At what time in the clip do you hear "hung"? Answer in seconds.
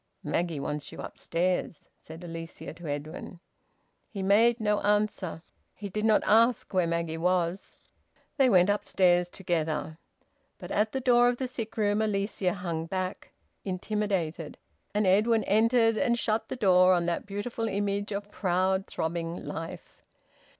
12.55-12.87